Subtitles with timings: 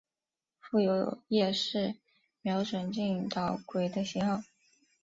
[0.59, 1.93] 附有夜视
[2.41, 4.41] 瞄准镜导轨的型号。